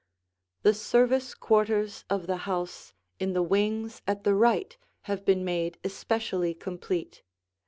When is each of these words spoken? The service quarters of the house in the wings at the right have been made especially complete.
The 0.63 0.73
service 0.73 1.35
quarters 1.35 2.05
of 2.09 2.25
the 2.25 2.37
house 2.49 2.91
in 3.19 3.33
the 3.33 3.43
wings 3.43 4.01
at 4.07 4.23
the 4.23 4.33
right 4.33 4.75
have 5.03 5.23
been 5.25 5.45
made 5.45 5.77
especially 5.83 6.55
complete. 6.55 7.21